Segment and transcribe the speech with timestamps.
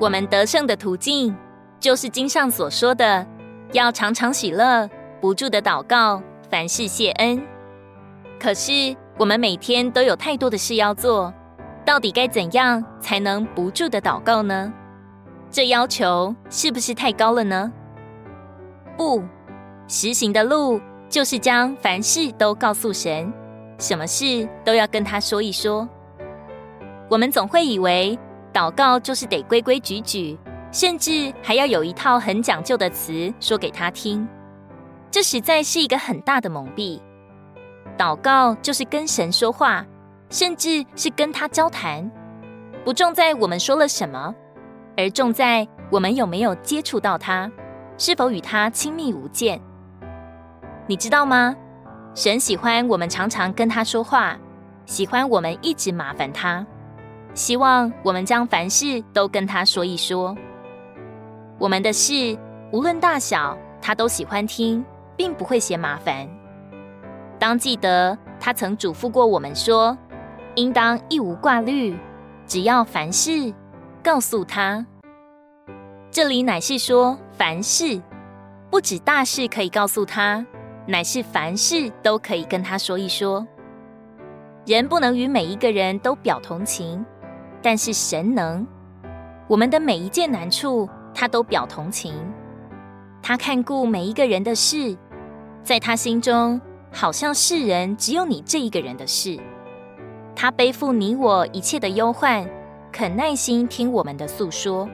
[0.00, 1.36] 我们得胜的途径，
[1.78, 3.26] 就是经上所说的，
[3.72, 4.88] 要常常喜乐，
[5.20, 7.40] 不住的祷告，凡事谢恩。
[8.40, 11.30] 可是我们每天都有太多的事要做，
[11.84, 14.72] 到底该怎样才能不住的祷告呢？
[15.50, 17.70] 这要求是不是太高了呢？
[18.96, 19.22] 不，
[19.86, 20.80] 实行的路
[21.10, 23.30] 就是将凡事都告诉神，
[23.76, 25.86] 什么事都要跟他说一说。
[27.10, 28.18] 我们总会以为
[28.52, 30.38] 祷告就是得规规矩矩，
[30.72, 34.26] 甚至还要有一套很讲究的词说给他听，
[35.10, 37.00] 这实在是一个很大的蒙蔽。
[37.96, 39.84] 祷告就是跟神说话，
[40.30, 42.10] 甚至是跟他交谈，
[42.84, 44.34] 不重在我们说了什么，
[44.96, 47.50] 而重在我们有没有接触到他，
[47.98, 49.60] 是否与他亲密无间。
[50.86, 51.54] 你知道吗？
[52.14, 54.36] 神喜欢我们常常跟他说话，
[54.86, 56.66] 喜欢我们一直麻烦他，
[57.34, 60.36] 希望我们将凡事都跟他说一说。
[61.58, 62.38] 我们的事
[62.72, 64.84] 无论大小，他都喜欢听，
[65.16, 66.28] 并不会嫌麻烦。
[67.38, 69.96] 当记得，他曾嘱咐过我们说
[70.56, 71.98] ：“应当一无挂虑，
[72.46, 73.52] 只要凡事
[74.02, 74.84] 告诉他。”
[76.10, 78.00] 这里乃是说凡事，
[78.70, 80.44] 不止大事可以告诉他，
[80.86, 83.46] 乃是凡事都可以跟他说一说。
[84.66, 87.04] 人不能与每一个人都表同情，
[87.62, 88.66] 但是神能。
[89.46, 92.14] 我们的每一件难处，他都表同情。
[93.22, 94.96] 他看顾每一个人的事，
[95.62, 96.60] 在他心中。
[96.92, 99.38] 好像世人只有你这一个人的事，
[100.34, 102.44] 他背负你我一切的忧患，
[102.90, 104.88] 肯耐心听我们的诉说，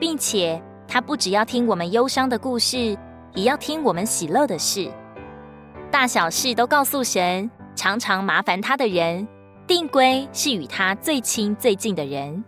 [0.00, 0.58] 并且
[0.88, 2.96] 他不只要听我们忧伤的故事，
[3.34, 4.90] 也要听我们喜乐的事。
[5.90, 9.28] 大小事都告诉神，常常麻烦他的人，
[9.66, 12.44] 定归是与他最亲最近的人。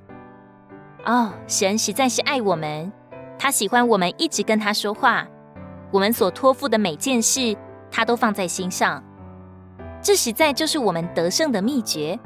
[1.05, 2.93] 哦，神实在是爱我们，
[3.39, 5.27] 他喜欢我们一直跟他说话，
[5.91, 7.57] 我们所托付的每件事。
[7.97, 9.01] 他都放在心上，
[10.03, 12.19] 这实在就是我们得胜的秘诀。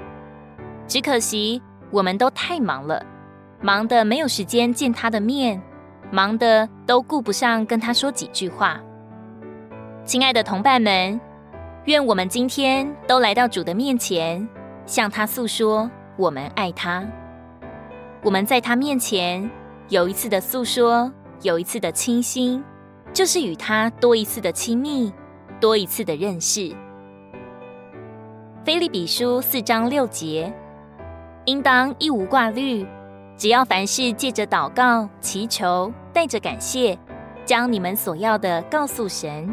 [0.86, 1.60] 只可惜
[1.90, 3.04] 我们都太忙了，
[3.60, 5.60] 忙得没有时间见他的面，
[6.10, 8.80] 忙得都顾不上跟他说几句话。
[10.06, 11.20] 亲爱的同伴们，
[11.84, 14.48] 愿我们今天都来到主的面前，
[14.88, 17.06] 向他诉说我们爱他。
[18.24, 19.48] 我们在他面前
[19.88, 21.12] 有一次的诉说，
[21.42, 22.64] 有一次的倾心，
[23.12, 25.12] 就是与他多一次的亲密。
[25.60, 26.72] 多一次的认识。
[28.64, 30.54] 腓立比书四章六节，
[31.46, 32.86] 应当一无挂虑，
[33.36, 36.96] 只要凡事借着祷告、祈求，带着感谢，
[37.44, 39.52] 将你们所要的告诉神。